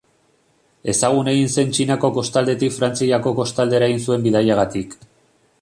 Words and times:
Ezagun 0.93 1.29
egin 1.33 1.51
zen 1.57 1.69
Txinako 1.75 2.11
kostaldetik 2.17 2.75
Frantziako 2.81 3.37
kostaldera 3.43 3.91
egin 3.93 4.05
zuen 4.07 4.29
bidaiagatik. 4.29 4.99